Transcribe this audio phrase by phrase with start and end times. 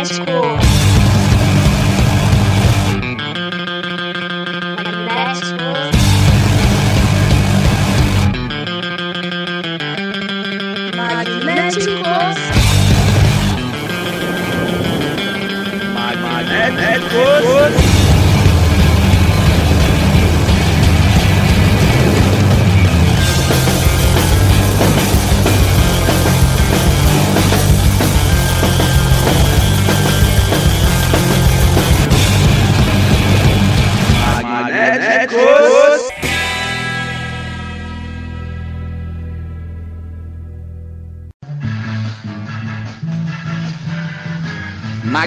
[0.00, 0.69] Magnético.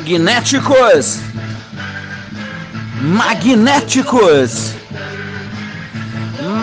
[0.04, 1.20] Magnéticos!
[3.02, 4.74] Magnéticos!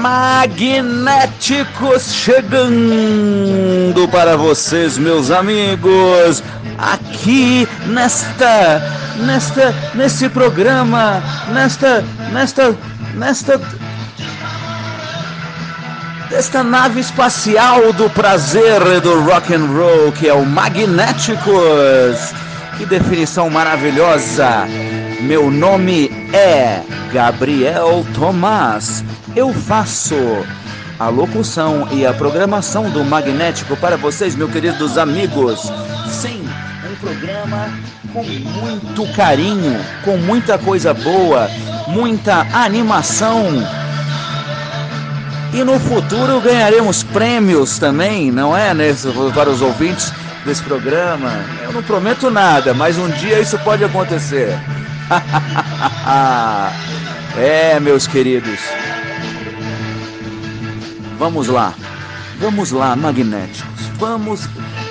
[0.03, 1.23] Magnéticos
[2.13, 6.43] chegando para vocês, meus amigos,
[6.77, 8.83] aqui nesta,
[9.25, 12.77] nesta, nesse programa, nesta, nesta,
[13.15, 13.59] nesta,
[16.29, 22.35] desta nave espacial do prazer e do rock and roll que é o Magnéticos.
[22.81, 24.67] Que definição maravilhosa!
[25.21, 26.81] Meu nome é
[27.13, 29.05] Gabriel Tomás.
[29.37, 30.17] Eu faço
[30.99, 35.71] a locução e a programação do Magnético para vocês, meus queridos amigos.
[36.09, 36.43] Sim,
[36.91, 37.69] um programa
[38.15, 41.51] com muito carinho, com muita coisa boa,
[41.87, 43.63] muita animação.
[45.53, 50.11] E no futuro ganharemos prêmios também, não é, nesse, para os ouvintes
[50.45, 51.45] desse programa.
[51.63, 54.59] Eu não prometo nada, mas um dia isso pode acontecer.
[57.37, 58.61] é, meus queridos.
[61.19, 61.73] Vamos lá.
[62.39, 63.87] Vamos lá, magnéticos.
[63.99, 64.49] Vamos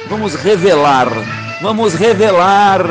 [0.09, 1.07] vamos revelar,
[1.61, 2.81] vamos revelar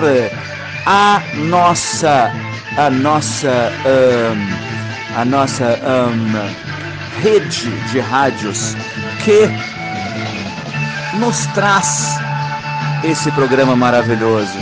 [0.86, 2.32] a nossa
[2.76, 4.38] a nossa ahn,
[5.16, 6.54] a nossa ahn,
[7.20, 8.76] rede de rádios
[9.24, 9.48] que
[11.18, 12.20] nos traz
[13.04, 14.58] esse programa maravilhoso.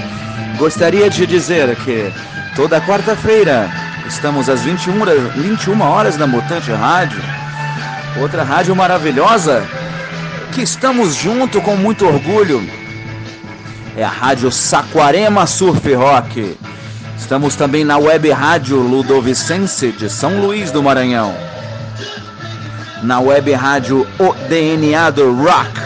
[0.58, 2.12] Gostaria de dizer que
[2.54, 3.70] toda quarta-feira
[4.06, 7.20] estamos às 21 horas, 21 horas na Mutante Rádio,
[8.20, 9.66] outra rádio maravilhosa
[10.52, 12.66] que estamos junto com muito orgulho.
[13.97, 16.56] É a Rádio Saquarema Surf Rock.
[17.18, 21.34] Estamos também na web rádio Ludovicense de São Luís do Maranhão.
[23.03, 25.85] Na web rádio O DNA do Rock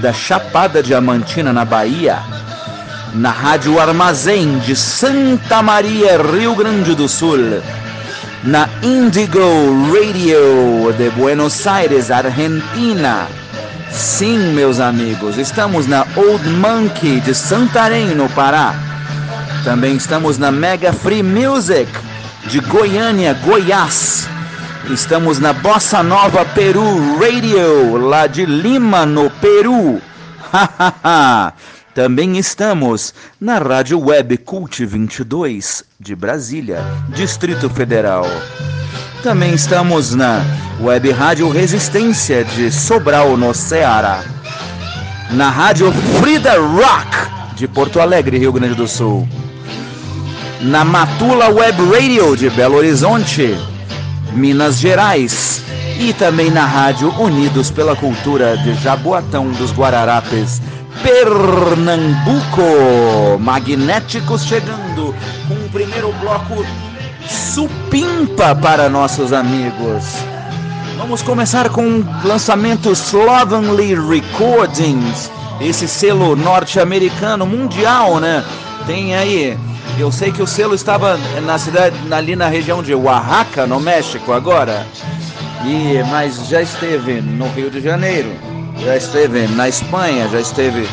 [0.00, 2.18] da Chapada Diamantina, na Bahia,
[3.14, 7.60] na Rádio Armazém de Santa Maria, Rio Grande do Sul,
[8.42, 9.40] na Indigo
[9.92, 13.26] Radio de Buenos Aires, Argentina.
[13.90, 18.74] Sim, meus amigos, estamos na Old Monkey de Santarém, no Pará.
[19.64, 21.88] Também estamos na Mega Free Music
[22.46, 24.28] de Goiânia, Goiás.
[24.90, 30.02] Estamos na Bossa Nova Peru Radio, lá de Lima, no Peru.
[31.94, 38.26] Também estamos na Rádio Web Cult 22 de Brasília, Distrito Federal.
[39.22, 40.42] Também estamos na
[40.80, 44.24] Web Rádio Resistência de Sobral, no Ceará.
[45.30, 49.28] Na Rádio Frida Rock de Porto Alegre, Rio Grande do Sul.
[50.60, 53.56] Na Matula Web Radio de Belo Horizonte,
[54.34, 55.62] Minas Gerais.
[55.98, 60.60] E também na Rádio Unidos pela Cultura de Jaboatão dos Guararapes,
[61.02, 62.62] Pernambuco.
[63.38, 65.14] Magnéticos chegando
[65.48, 66.64] com o primeiro bloco
[67.28, 70.04] supimpa para nossos amigos.
[70.96, 78.44] Vamos começar com o lançamento Slovenly Recordings, esse selo norte-americano mundial, né?
[78.86, 79.58] Tem aí,
[79.98, 84.32] eu sei que o selo estava na cidade, ali na região de Oaxaca, no México,
[84.32, 84.86] agora.
[85.64, 88.32] E mas já esteve no Rio de Janeiro,
[88.82, 90.88] já esteve na Espanha, já esteve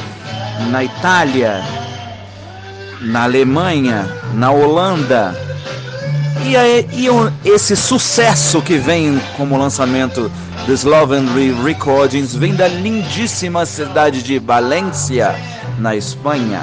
[0.69, 1.63] na Itália,
[3.01, 5.35] na Alemanha, na Holanda.
[6.45, 7.07] E, aí, e
[7.49, 10.31] esse sucesso que vem como lançamento
[10.65, 15.35] do Slovenly Recordings vem da lindíssima cidade de Valência,
[15.79, 16.61] na Espanha.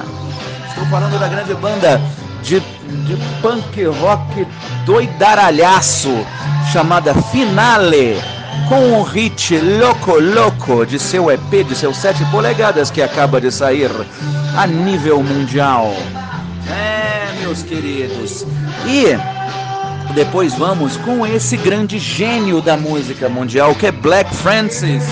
[0.68, 2.00] Estou falando da grande banda
[2.46, 4.46] de, de punk rock
[4.84, 6.24] doidaralhaço
[6.72, 8.22] chamada Finale,
[8.68, 13.50] com o hit Loco Loco de seu EP de seus 7 polegadas que acaba de
[13.50, 13.90] sair
[14.56, 15.92] a nível mundial.
[16.70, 18.46] É, meus queridos.
[18.86, 19.16] E
[20.14, 25.02] depois vamos com esse grande gênio da música mundial que é Black Francis,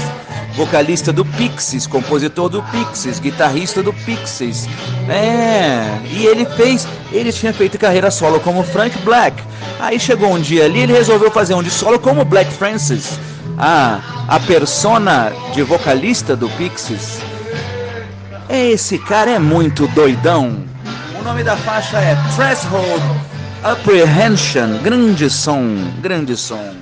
[0.57, 4.69] vocalista do Pixies, compositor do Pixies, guitarrista do Pixies.
[5.09, 9.43] É, e ele fez, ele tinha feito carreira solo como Frank Black.
[9.81, 13.19] Aí chegou um dia ali, ele resolveu fazer um de solo como Black Francis.
[13.59, 17.21] Ah, a persona de vocalista do Pixies.
[18.49, 20.65] Esse cara é muito doidão.
[21.19, 23.03] O nome da faixa é Threshold
[23.63, 24.79] Apprehension.
[24.83, 26.75] Grande som, grande som.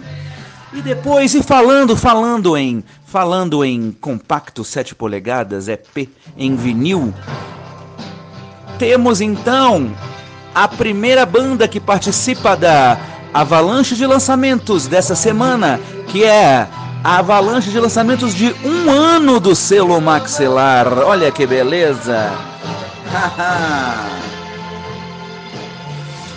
[0.72, 2.82] E depois, e falando, falando em,
[3.12, 7.12] falando em compacto 7 polegadas, EP em vinil,
[8.78, 9.94] temos então
[10.54, 12.98] a primeira banda que participa da
[13.34, 15.78] avalanche de lançamentos dessa semana,
[16.08, 16.66] que é
[17.04, 20.90] a avalanche de lançamentos de um ano do selo maxilar.
[21.00, 22.32] Olha que beleza!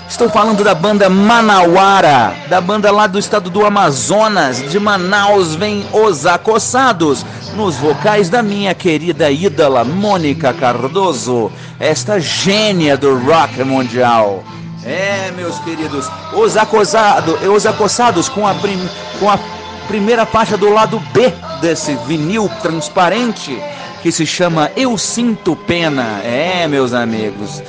[0.08, 5.84] Estou falando da banda Manauara, da banda lá do estado do Amazonas, de Manaus, vem
[5.92, 7.26] Os Acossados,
[7.56, 14.44] nos vocais da minha querida ídola Mônica Cardoso, esta gênia do rock mundial.
[14.86, 18.80] É, meus queridos, Os Acossados, os acossados com, a prim,
[19.20, 19.40] com a
[19.88, 23.60] primeira faixa do lado B desse vinil transparente
[24.04, 26.22] que se chama Eu Sinto Pena.
[26.24, 27.64] É, meus amigos.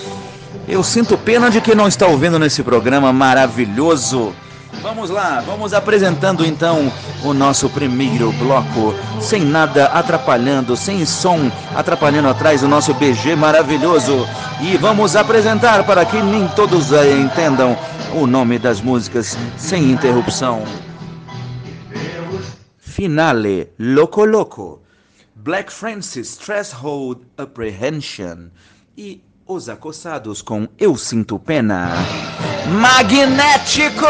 [0.69, 4.35] Eu sinto pena de quem não está ouvindo nesse programa maravilhoso.
[4.83, 6.93] Vamos lá, vamos apresentando então
[7.23, 14.27] o nosso primeiro bloco, sem nada atrapalhando, sem som atrapalhando atrás o nosso BG maravilhoso.
[14.61, 17.77] E vamos apresentar para que nem todos entendam
[18.15, 20.65] o nome das músicas sem interrupção.
[22.77, 24.83] Finale, Loco Loco,
[25.35, 28.49] Black Francis, Threshold Apprehension
[28.97, 31.93] e os Acossados com Eu Sinto Pena.
[32.69, 34.07] Magnéticos!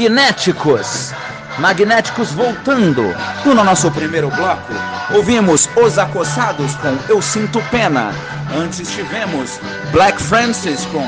[0.00, 1.12] Magnéticos.
[1.58, 3.14] Magnéticos voltando.
[3.44, 4.72] No nosso primeiro bloco,
[5.14, 8.10] ouvimos Os Acossados com Eu Sinto Pena.
[8.56, 9.60] Antes tivemos
[9.92, 11.04] Black Francis com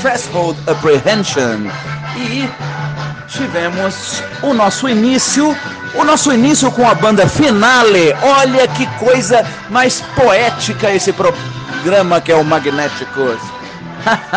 [0.00, 1.70] Threshold Apprehension.
[2.16, 2.48] E
[3.28, 5.56] tivemos o nosso início,
[5.94, 8.12] o nosso início com a banda Finale.
[8.22, 13.38] Olha que coisa mais poética esse programa que é o Magnéticos.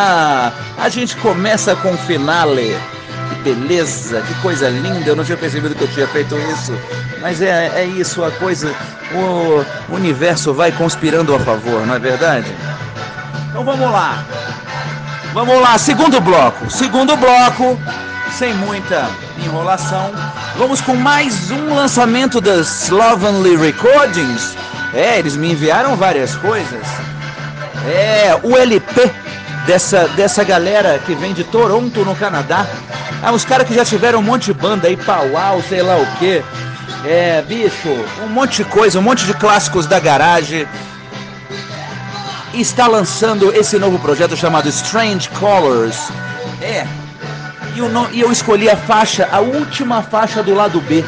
[0.78, 2.78] a gente começa com Finale.
[3.46, 5.08] Beleza, que coisa linda.
[5.08, 6.74] Eu não tinha percebido que eu tinha feito isso.
[7.22, 8.74] Mas é, é isso, a coisa.
[9.14, 12.52] O universo vai conspirando a favor, não é verdade?
[13.48, 14.26] Então vamos lá.
[15.32, 16.72] Vamos lá, segundo bloco.
[16.72, 17.80] Segundo bloco,
[18.32, 19.12] sem muita
[19.46, 20.12] enrolação,
[20.58, 24.58] vamos com mais um lançamento das Slovenly Recordings.
[24.92, 26.88] É, eles me enviaram várias coisas.
[27.86, 29.12] É, o LP
[29.68, 32.66] dessa, dessa galera que vem de Toronto, no Canadá.
[33.22, 36.06] Ah, os caras que já tiveram um monte de banda aí, Pauau, sei lá o
[36.18, 36.44] que.
[37.06, 37.90] É, bicho,
[38.24, 40.68] um monte de coisa, um monte de clássicos da garagem.
[42.54, 46.10] Está lançando esse novo projeto chamado Strange Colors.
[46.62, 46.88] É,
[47.76, 51.04] e eu, não, e eu escolhi a faixa, a última faixa do lado B,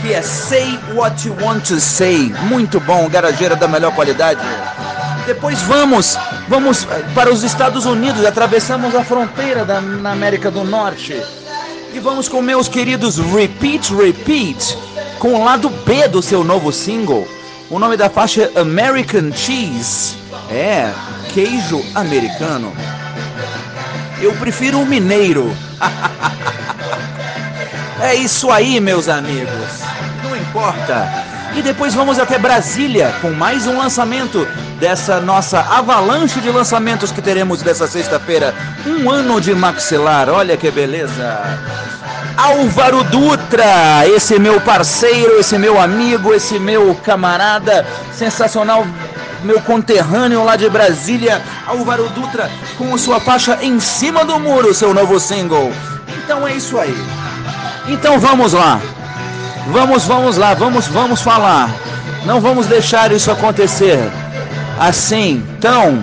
[0.00, 2.32] que é Say What You Want to Say.
[2.42, 4.40] Muito bom, garageira da melhor qualidade.
[5.26, 10.64] Depois vamos, vamos eh, para os Estados Unidos, atravessamos a fronteira da, na América do
[10.64, 11.20] Norte.
[11.94, 14.76] E vamos com meus queridos Repeat Repeat,
[15.18, 17.26] com o lado B do seu novo single.
[17.70, 20.16] O nome da faixa é American Cheese.
[20.50, 20.92] É,
[21.32, 22.72] queijo americano.
[24.20, 25.54] Eu prefiro o mineiro.
[28.02, 29.80] é isso aí, meus amigos.
[30.22, 31.31] Não importa.
[31.54, 34.46] E depois vamos até Brasília com mais um lançamento
[34.80, 38.54] dessa nossa avalanche de lançamentos que teremos dessa sexta-feira.
[38.86, 41.58] Um ano de maxilar, olha que beleza.
[42.36, 48.86] Álvaro Dutra, esse meu parceiro, esse meu amigo, esse meu camarada sensacional
[49.44, 54.94] meu conterrâneo lá de Brasília, Álvaro Dutra, com sua faixa Em Cima do Muro, seu
[54.94, 55.70] novo single.
[56.24, 56.96] Então é isso aí.
[57.88, 58.80] Então vamos lá.
[59.68, 61.70] Vamos, vamos lá, vamos, vamos falar.
[62.26, 63.98] Não vamos deixar isso acontecer
[64.78, 66.02] assim, tão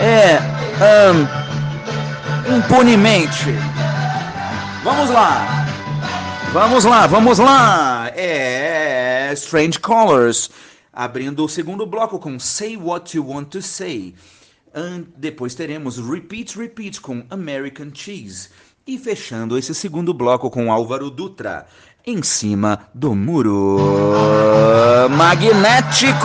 [0.00, 0.38] é
[2.56, 3.52] impunemente.
[4.82, 5.66] Vamos lá.
[6.52, 8.10] Vamos lá, vamos lá.
[8.14, 10.50] É Strange Colors
[10.92, 14.14] abrindo o segundo bloco com Say What You Want to Say.
[14.74, 18.48] And depois teremos Repeat Repeat com American Cheese.
[18.84, 21.66] E fechando esse segundo bloco com Álvaro Dutra,
[22.06, 23.78] em cima do muro.
[25.10, 26.22] Magnéticos!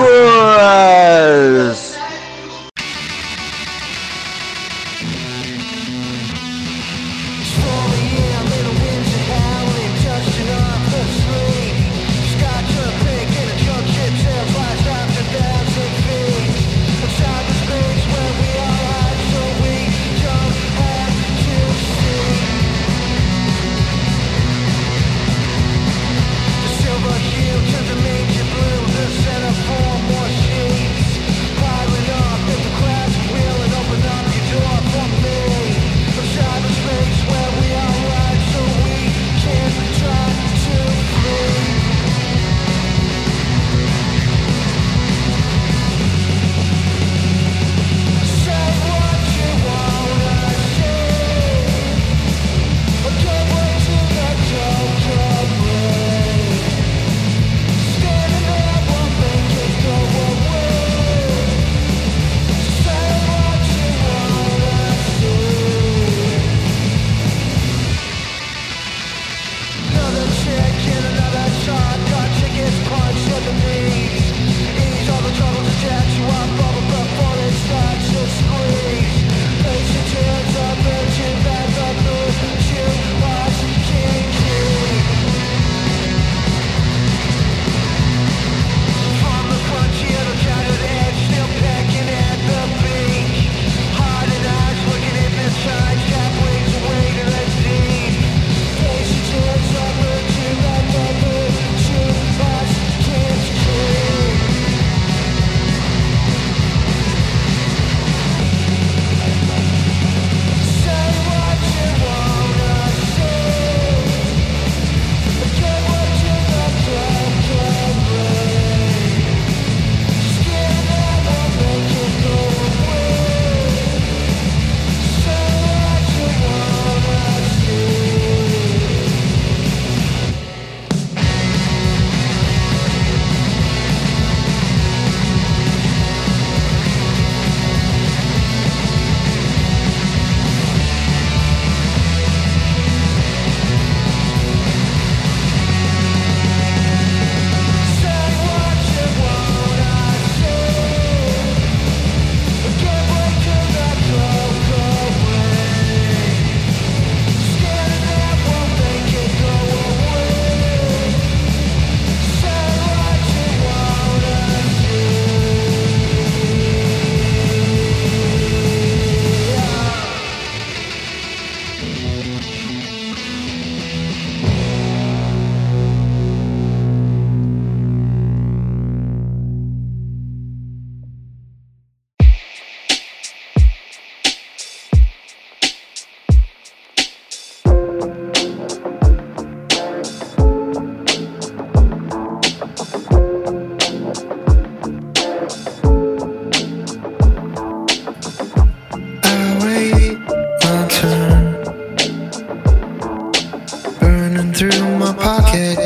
[204.58, 205.78] through my pocket.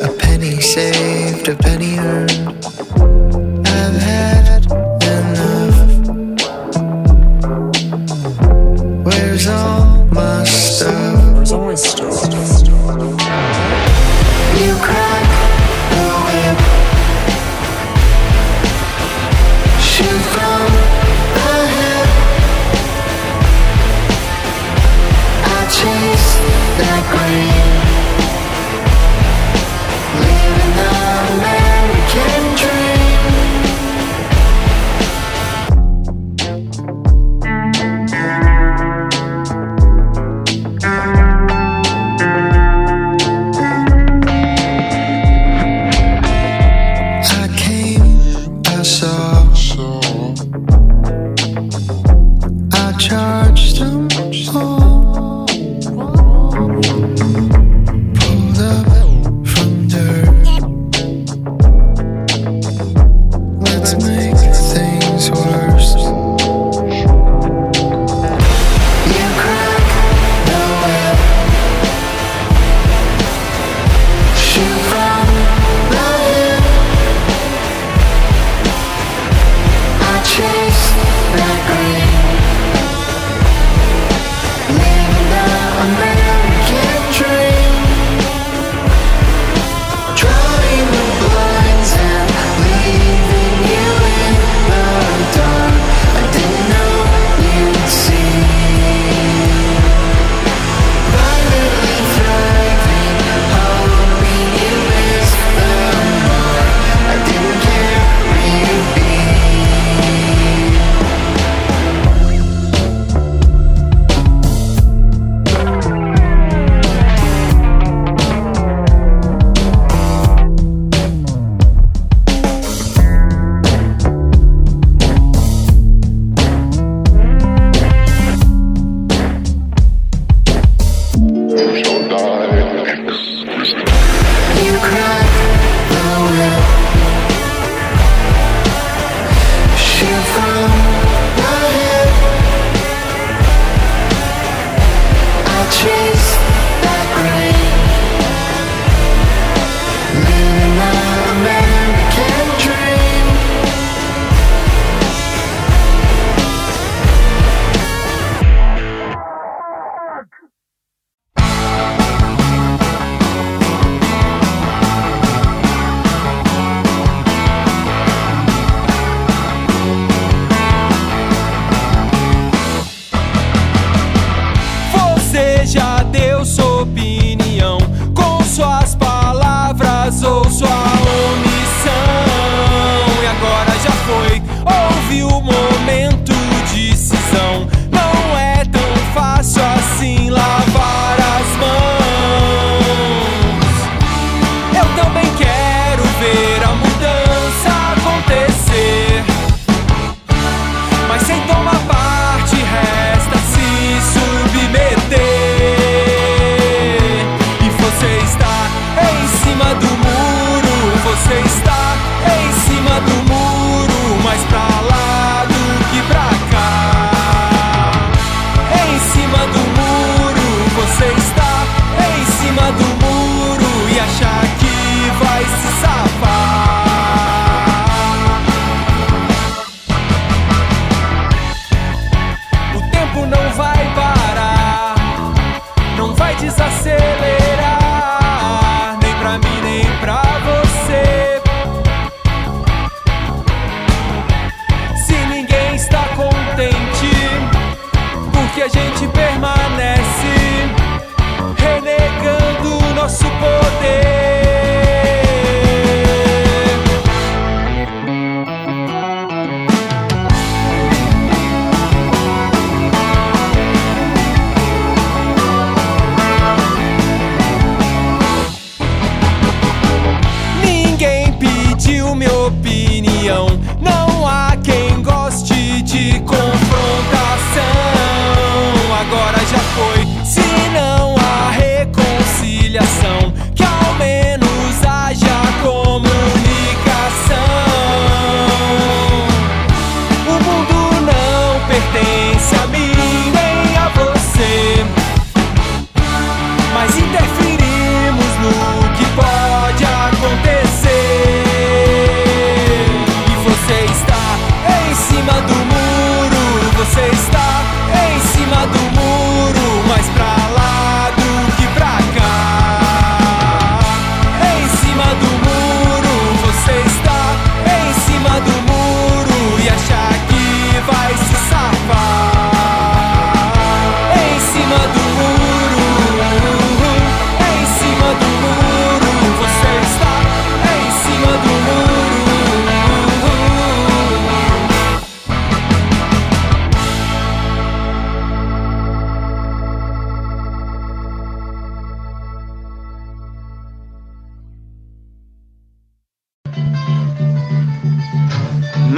[0.00, 2.75] A penny saved, a penny earned.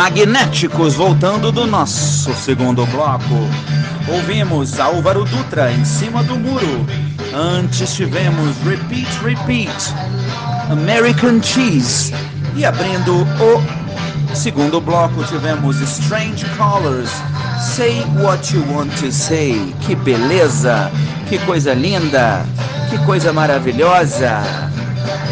[0.09, 3.35] Magnéticos, voltando do nosso segundo bloco.
[4.09, 6.87] Ouvimos Álvaro Dutra em cima do muro.
[7.35, 9.94] Antes tivemos Repeat, Repeat,
[10.71, 12.14] American Cheese.
[12.57, 17.11] E abrindo o segundo bloco tivemos Strange Colors,
[17.61, 19.75] Say What You Want to Say.
[19.83, 20.90] Que beleza,
[21.29, 22.47] que coisa linda,
[22.88, 24.42] que coisa maravilhosa.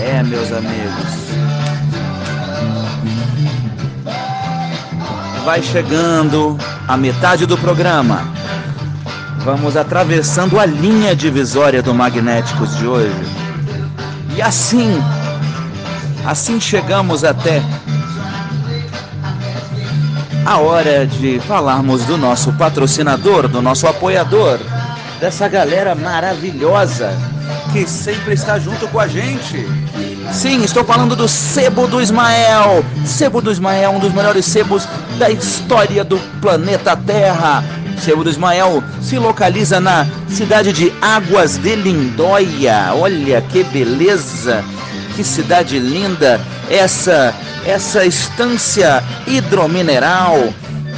[0.04, 1.25] É, meus amigos.
[5.46, 8.24] Vai chegando a metade do programa.
[9.44, 13.14] Vamos atravessando a linha divisória do Magnéticos de hoje.
[14.35, 15.00] E assim,
[16.26, 17.62] assim chegamos até
[20.44, 24.59] a hora de falarmos do nosso patrocinador, do nosso apoiador,
[25.20, 27.16] dessa galera maravilhosa
[27.72, 29.64] que sempre está junto com a gente.
[30.32, 32.84] Sim, estou falando do Sebo do Ismael.
[33.04, 34.86] Sebo do Ismael, um dos melhores sebos
[35.18, 37.64] da história do planeta Terra.
[37.98, 42.92] Sebo do Ismael se localiza na cidade de Águas de Lindóia.
[42.94, 44.62] Olha que beleza,
[45.14, 47.34] que cidade linda essa
[47.64, 50.36] essa estância hidromineral,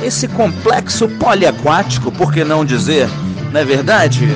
[0.03, 3.09] esse complexo poliaquático, por que não dizer,
[3.51, 4.29] não é verdade?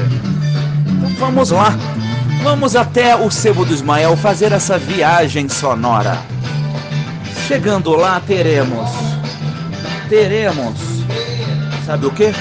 [0.89, 1.77] Então vamos lá.
[2.43, 6.19] Vamos até o Sebo do Ismael fazer essa viagem sonora.
[7.47, 8.91] Chegando lá teremos
[10.09, 10.79] teremos
[11.87, 12.33] sabe o que?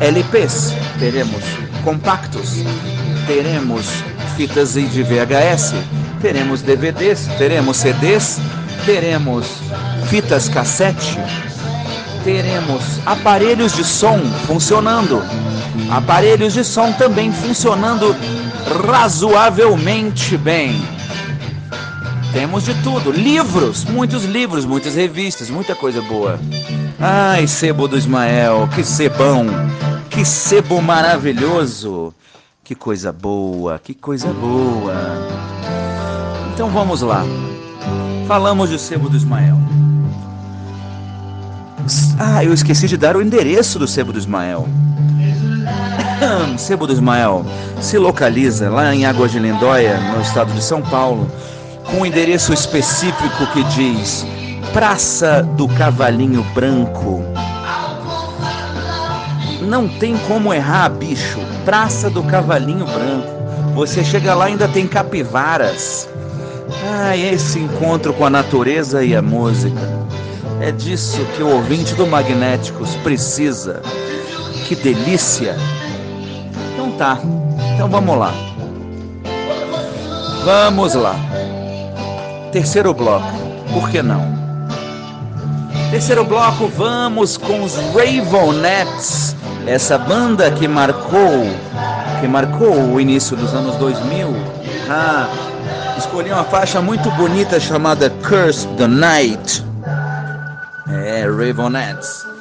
[0.00, 1.42] LPs, teremos
[1.84, 2.56] compactos,
[3.26, 3.86] teremos
[4.36, 5.74] fitas de VHS,
[6.20, 8.40] teremos DVDs, teremos CDs,
[8.86, 9.46] teremos
[10.06, 11.18] fitas cassete,
[12.24, 15.22] teremos aparelhos de som funcionando,
[15.90, 18.14] aparelhos de som também funcionando
[18.86, 20.80] razoavelmente bem.
[22.32, 26.40] Temos de tudo, livros, muitos livros, muitas revistas, muita coisa boa.
[26.98, 29.46] Ai, sebo do Ismael, que sebão,
[30.08, 32.14] que sebo maravilhoso,
[32.64, 34.94] que coisa boa, que coisa boa.
[36.54, 37.22] Então vamos lá.
[38.26, 39.58] Falamos do sebo do Ismael.
[42.18, 44.66] Ah, eu esqueci de dar o endereço do sebo do Ismael.
[46.58, 47.44] Sebo do Ismael
[47.80, 51.28] se localiza lá em Águas de Lindóia, no estado de São Paulo
[51.84, 54.24] com um endereço específico que diz
[54.72, 57.22] Praça do Cavalinho Branco.
[59.60, 61.38] Não tem como errar, bicho.
[61.64, 63.74] Praça do Cavalinho Branco.
[63.74, 66.08] Você chega lá ainda tem capivaras.
[66.90, 70.02] Ah, esse encontro com a natureza e a música.
[70.60, 73.82] É disso que o ouvinte do Magnéticos precisa.
[74.66, 75.56] Que delícia!
[76.98, 77.18] Tá.
[77.74, 78.32] Então vamos lá.
[80.44, 81.14] Vamos lá.
[82.52, 83.32] Terceiro bloco,
[83.72, 84.20] por que não?
[85.90, 91.46] Terceiro bloco, vamos com os Ravenettes, essa banda que marcou,
[92.20, 94.34] que marcou o início dos anos 2000.
[94.88, 95.28] Ah,
[95.96, 99.64] escolhi uma faixa muito bonita chamada Curse the Night.
[100.88, 102.31] É, Ravenettes.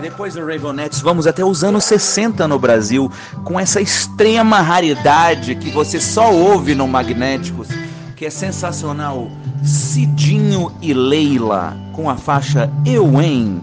[0.00, 3.12] E depois do Ravenettes, vamos até os anos 60 no Brasil,
[3.44, 7.68] com essa extrema raridade que você só ouve no Magnéticos,
[8.16, 9.28] que é sensacional.
[9.62, 13.60] Cidinho e Leila com a faixa Eu Hein.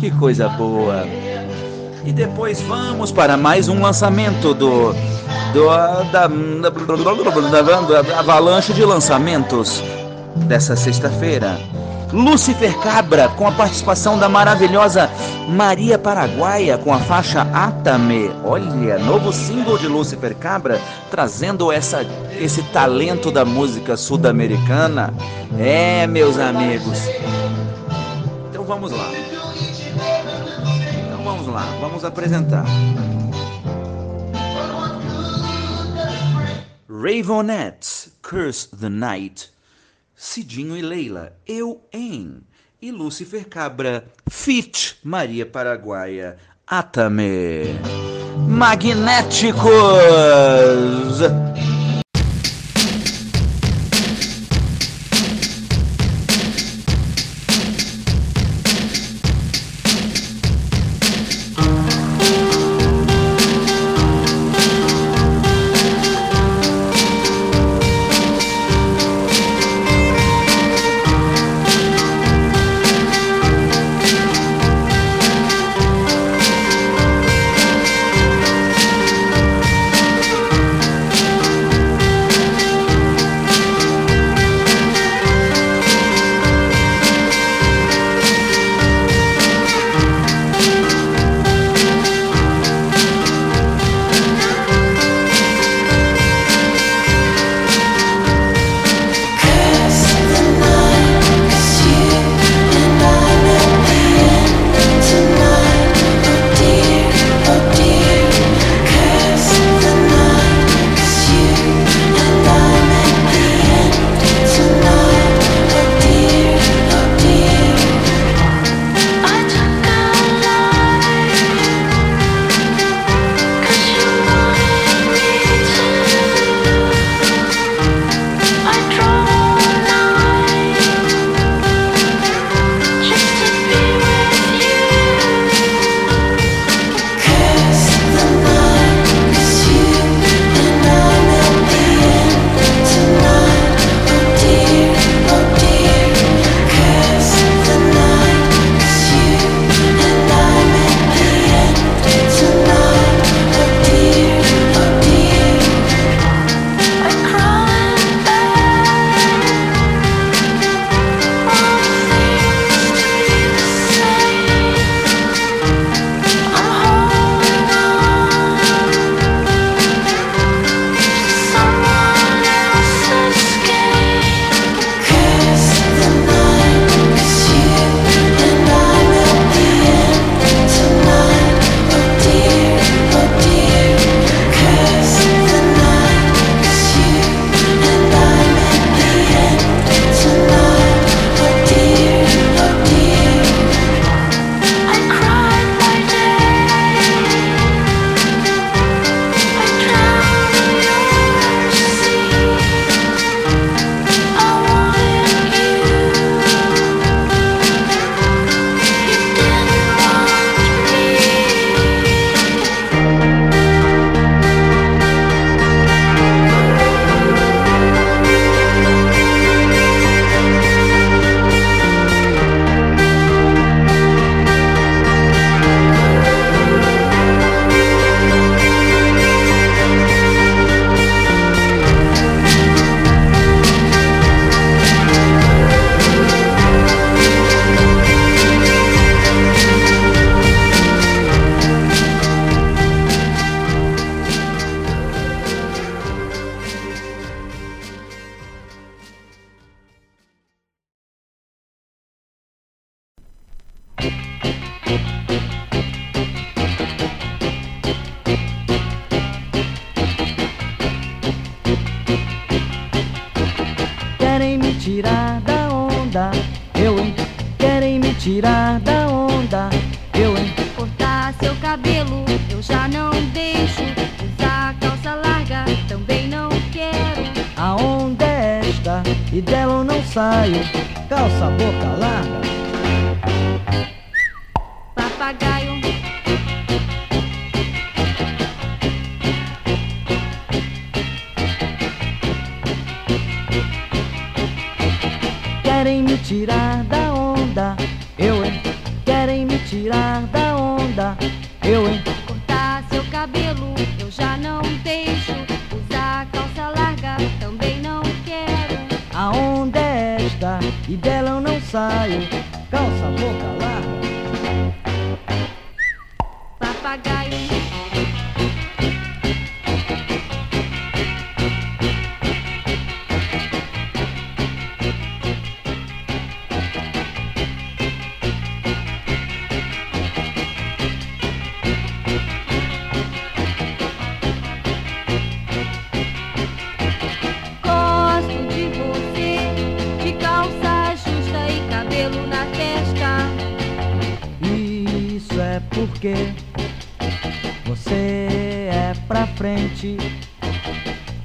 [0.00, 1.06] que coisa boa.
[2.04, 4.92] E depois vamos para mais um lançamento do,
[5.52, 5.66] do
[6.10, 9.80] da, da, da, da avalanche de lançamentos
[10.48, 11.56] dessa sexta-feira.
[12.16, 15.10] Lúcifer Cabra, com a participação da maravilhosa
[15.50, 18.30] Maria Paraguaia, com a faixa Atame.
[18.42, 22.06] Olha, novo single de Lúcifer Cabra, trazendo essa,
[22.40, 25.12] esse talento da música sul-americana.
[25.58, 26.98] É, meus amigos.
[28.48, 29.10] Então vamos lá.
[31.04, 32.64] Então vamos lá, vamos apresentar.
[36.88, 39.55] Ravenette, Curse the Night.
[40.16, 42.40] Cidinho e Leila, eu em.
[42.80, 47.64] E Lúcifer Cabra, Fit Maria Paraguaia, Atame.
[48.48, 49.66] Magnéticos!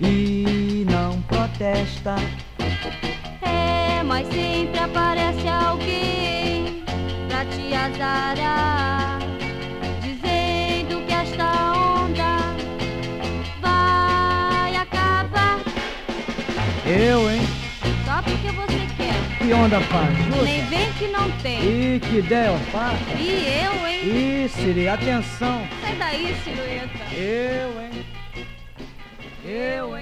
[0.02, 2.16] E não protesta.
[3.42, 6.84] É, mas sempre aparece alguém
[7.30, 9.20] pra te azarar,
[10.02, 12.38] dizendo que esta onda
[13.62, 15.60] vai acabar
[16.86, 17.42] Eu, hein?
[18.06, 19.38] só porque você quer.
[19.48, 20.44] Que onda fajuta?
[20.44, 21.62] Nem vem que não tem.
[21.96, 22.98] Ih, que ideia opaca.
[23.18, 24.44] E eu, hein?
[24.46, 25.66] Ih, Siri, atenção.
[25.82, 27.16] Sai daí, silhueta.
[27.16, 27.91] Eu, hein?
[29.54, 29.98] Eu,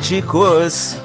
[0.00, 0.96] magnéticos,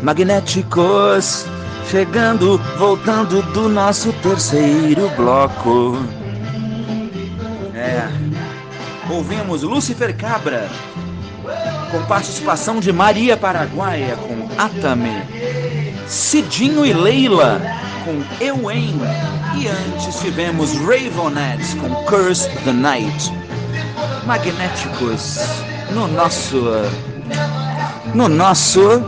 [0.00, 1.44] magnéticos,
[1.90, 5.98] chegando, voltando do nosso terceiro bloco.
[7.74, 8.08] É,
[9.10, 10.70] ouvimos Lucifer Cabra,
[11.90, 15.22] com participação de Maria Paraguaia com Atame,
[16.08, 17.60] Cidinho e Leila
[18.04, 18.94] com Ewen
[19.54, 23.30] e antes tivemos Ravenettes com Curse the Night.
[24.24, 25.38] Magnéticos
[25.92, 26.64] no nosso
[28.14, 29.02] no nosso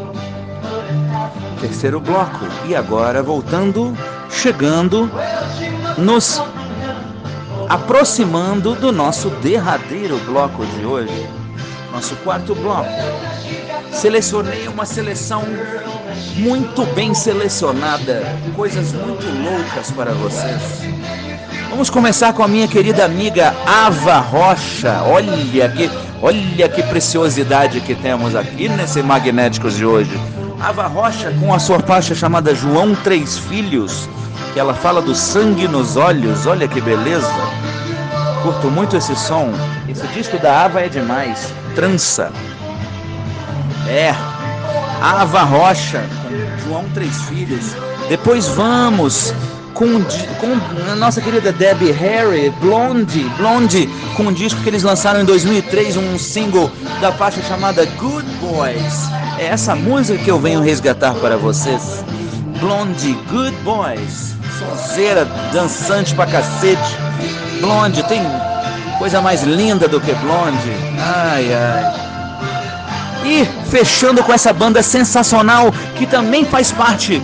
[1.61, 3.96] terceiro bloco e agora voltando,
[4.30, 5.11] chegando,
[5.98, 6.42] nos
[7.68, 11.28] aproximando do nosso derradeiro bloco de hoje,
[11.92, 12.90] nosso quarto bloco.
[13.92, 15.42] Selecionei uma seleção
[16.36, 18.22] muito bem selecionada,
[18.57, 20.82] coisas muito loucas para vocês.
[21.70, 25.03] Vamos começar com a minha querida amiga Ava Rocha.
[25.05, 25.90] Olha que,
[26.22, 30.18] olha que preciosidade que temos aqui nesse Magnéticos de hoje.
[30.60, 34.08] Ava Rocha com a sua faixa chamada João Três Filhos,
[34.52, 36.46] que ela fala do sangue nos olhos.
[36.46, 37.32] Olha que beleza.
[38.42, 39.52] Curto muito esse som.
[39.88, 41.52] Esse disco da Ava é demais.
[41.74, 42.30] Trança.
[43.88, 44.14] É.
[45.02, 47.74] Ava Rocha com João Três Filhos.
[48.08, 49.34] Depois vamos
[49.82, 50.04] com,
[50.38, 55.24] com a nossa querida Debbie Harry, Blonde, Blonde, com um disco que eles lançaram em
[55.24, 56.70] 2003, um single
[57.00, 59.10] da faixa chamada Good Boys.
[59.38, 62.04] É essa música que eu venho resgatar para vocês.
[62.60, 64.36] Blonde, Good Boys.
[64.58, 66.96] Sonzeira, dançante pra cacete.
[67.60, 68.22] Blonde, tem
[68.98, 70.72] coisa mais linda do que Blonde.
[71.00, 72.02] Ai, ai.
[73.24, 77.20] E fechando com essa banda sensacional que também faz parte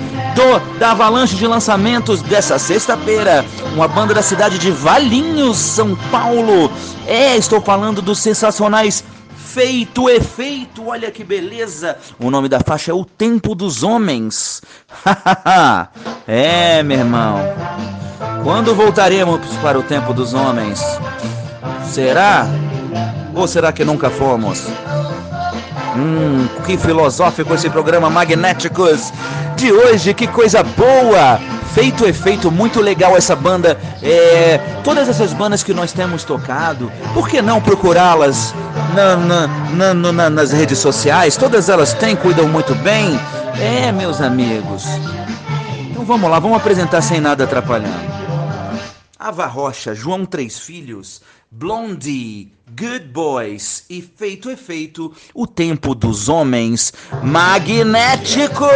[0.79, 6.71] da avalanche de lançamentos dessa sexta-feira, uma banda da cidade de Valinhos, São Paulo.
[7.07, 9.03] É, estou falando dos sensacionais
[9.37, 11.97] Feito Efeito, olha que beleza!
[12.21, 14.63] O nome da faixa é O Tempo dos Homens.
[16.29, 17.39] é, meu irmão.
[18.45, 20.81] Quando voltaremos para o Tempo dos Homens?
[21.91, 22.47] Será?
[23.35, 24.65] Ou será que nunca fomos?
[25.99, 29.13] Hum, que filosófico esse programa Magnéticos
[29.57, 31.41] de hoje, que coisa boa!
[31.75, 33.77] Feito efeito, muito legal essa banda.
[34.03, 38.55] É, todas essas bandas que nós temos tocado, por que não procurá-las
[38.95, 41.37] na, na, na, nas redes sociais?
[41.37, 43.19] Todas elas têm, cuidam muito bem.
[43.61, 44.85] É, meus amigos.
[45.91, 48.19] Então vamos lá, vamos apresentar sem nada atrapalhando.
[49.19, 51.21] Ava Rocha, João Três Filhos,
[51.51, 56.93] Blondie, Good Boys e feito efeito o tempo dos homens
[57.23, 58.69] magnéticos.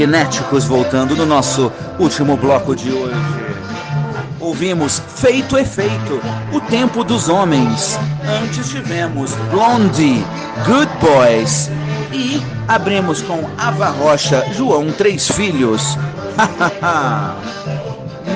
[0.00, 3.14] Magnéticos voltando no nosso último bloco de hoje.
[4.40, 6.22] Ouvimos Feito é Feito,
[6.54, 7.98] O Tempo dos Homens.
[8.42, 10.24] Antes tivemos Blondie,
[10.64, 11.70] Good Boys.
[12.14, 15.98] E abrimos com Ava Rocha, João Três Filhos.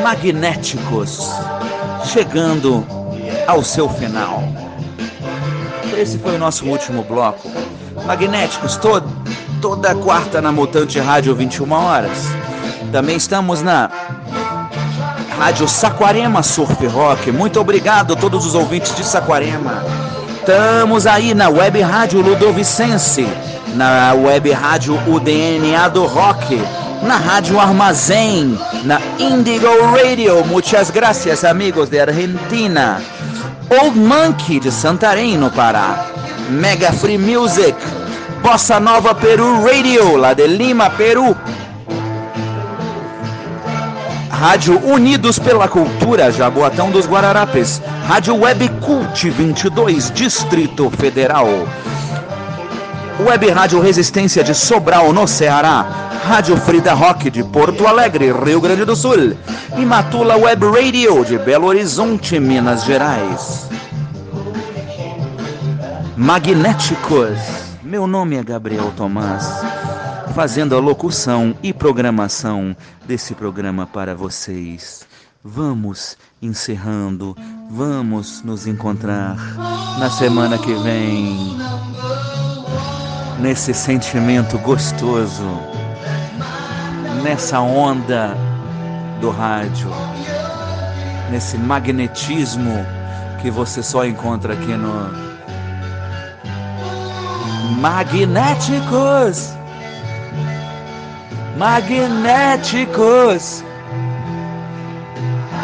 [0.02, 1.30] Magnéticos,
[2.04, 2.86] chegando
[3.46, 4.44] ao seu final.
[5.96, 7.50] Esse foi o nosso último bloco.
[8.04, 9.23] Magnéticos, to
[9.64, 12.18] toda quarta na Mutante Rádio, 21 horas.
[12.92, 13.90] Também estamos na
[15.38, 17.32] Rádio Saquarema Surf Rock.
[17.32, 19.82] Muito obrigado a todos os ouvintes de Saquarema.
[20.38, 23.26] Estamos aí na Web Rádio Ludovicense,
[23.74, 26.60] na Web Rádio UDNA do Rock,
[27.02, 30.44] na Rádio Armazém, na Indigo Radio.
[30.44, 33.00] Muchas gracias, amigos de Argentina.
[33.70, 36.04] Old Monkey de Santarém, no Pará.
[36.50, 37.74] Mega Free Music.
[38.44, 41.34] Bossa Nova Peru Radio, lá de Lima, Peru.
[44.28, 47.80] Rádio Unidos pela Cultura, Jaboatão dos Guararapes.
[48.06, 51.48] Rádio Web Cult 22, Distrito Federal.
[53.18, 56.10] Web Rádio Resistência de Sobral, no Ceará.
[56.28, 59.34] Rádio Frida Rock de Porto Alegre, Rio Grande do Sul.
[59.74, 63.70] E Matula Web Radio de Belo Horizonte, Minas Gerais.
[66.14, 67.63] Magnéticos.
[67.94, 69.46] Meu nome é Gabriel Tomás,
[70.34, 72.76] fazendo a locução e programação
[73.06, 75.06] desse programa para vocês.
[75.44, 77.36] Vamos encerrando,
[77.70, 79.36] vamos nos encontrar
[80.00, 81.56] na semana que vem,
[83.38, 85.48] nesse sentimento gostoso,
[87.22, 88.36] nessa onda
[89.20, 89.88] do rádio,
[91.30, 92.74] nesse magnetismo
[93.40, 95.33] que você só encontra aqui no
[97.80, 99.54] Magnéticos.
[101.56, 103.64] Magnéticos.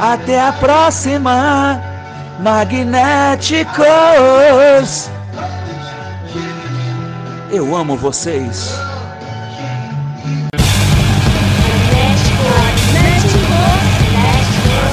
[0.00, 1.80] Até a próxima,
[2.40, 3.80] magnéticos.
[7.50, 8.72] Eu amo vocês.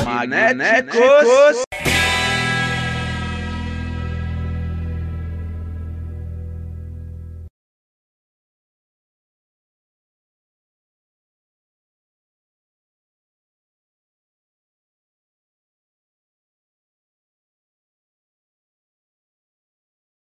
[0.04, 1.64] Magnéticos.